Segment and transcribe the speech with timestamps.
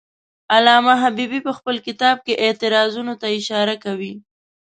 [0.55, 4.13] علامه حبیبي په خپل کتاب کې اعتراضونو ته اشاره کوي.